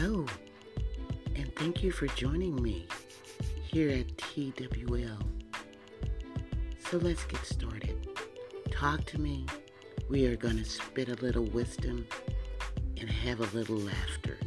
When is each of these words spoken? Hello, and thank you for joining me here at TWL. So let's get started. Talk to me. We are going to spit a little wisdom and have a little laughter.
Hello, 0.00 0.24
and 1.34 1.52
thank 1.56 1.82
you 1.82 1.90
for 1.90 2.06
joining 2.08 2.62
me 2.62 2.86
here 3.64 3.90
at 3.90 4.16
TWL. 4.16 5.18
So 6.88 6.98
let's 6.98 7.24
get 7.24 7.44
started. 7.44 8.06
Talk 8.70 9.04
to 9.06 9.20
me. 9.20 9.44
We 10.08 10.26
are 10.26 10.36
going 10.36 10.56
to 10.56 10.64
spit 10.64 11.08
a 11.08 11.16
little 11.16 11.46
wisdom 11.46 12.06
and 13.00 13.10
have 13.10 13.40
a 13.40 13.56
little 13.56 13.78
laughter. 13.78 14.38